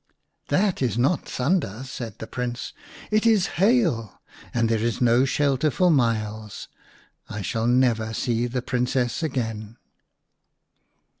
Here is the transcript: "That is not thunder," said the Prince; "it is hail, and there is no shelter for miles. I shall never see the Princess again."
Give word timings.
"That 0.47 0.81
is 0.81 0.97
not 0.97 1.29
thunder," 1.29 1.83
said 1.85 2.17
the 2.17 2.25
Prince; 2.25 2.73
"it 3.11 3.27
is 3.27 3.45
hail, 3.61 4.19
and 4.51 4.67
there 4.67 4.79
is 4.79 4.99
no 4.99 5.25
shelter 5.25 5.69
for 5.69 5.91
miles. 5.91 6.67
I 7.29 7.43
shall 7.43 7.67
never 7.67 8.11
see 8.11 8.47
the 8.47 8.63
Princess 8.63 9.21
again." 9.21 9.77